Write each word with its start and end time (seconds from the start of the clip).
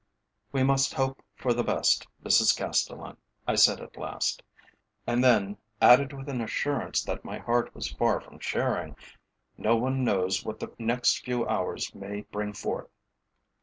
"We 0.51 0.63
must 0.63 0.95
hope 0.95 1.21
for 1.35 1.53
the 1.53 1.63
best, 1.63 2.07
Mrs 2.23 2.57
Castellan," 2.57 3.17
I 3.47 3.53
said 3.53 3.79
at 3.79 3.97
last, 3.97 4.41
and 5.05 5.23
then 5.23 5.59
added 5.79 6.11
with 6.11 6.27
an 6.27 6.41
assurance 6.41 7.03
that 7.03 7.23
my 7.23 7.37
heart 7.37 7.75
was 7.75 7.91
far 7.91 8.19
from 8.19 8.39
sharing 8.39 8.95
"no 9.59 9.75
one 9.75 10.03
knows 10.03 10.43
what 10.43 10.59
the 10.59 10.73
next 10.79 11.19
few 11.23 11.47
hours 11.47 11.93
may 11.93 12.21
bring 12.21 12.53
forth." 12.53 12.89